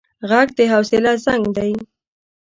[0.29, 1.73] غږ د حوصله زنګ دی